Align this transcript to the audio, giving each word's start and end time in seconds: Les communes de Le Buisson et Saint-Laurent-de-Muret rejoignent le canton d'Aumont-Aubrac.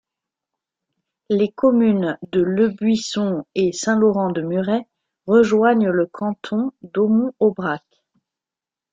Les 1.29 1.51
communes 1.51 2.17
de 2.31 2.41
Le 2.41 2.69
Buisson 2.69 3.45
et 3.53 3.71
Saint-Laurent-de-Muret 3.71 4.87
rejoignent 5.27 5.91
le 5.91 6.07
canton 6.07 6.71
d'Aumont-Aubrac. 6.81 7.83